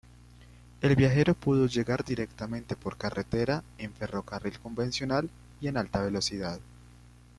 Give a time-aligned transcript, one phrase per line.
[0.81, 6.59] El viajero puede llegar directamente por carretera, en ferrocarril convencional y en alta velocidad.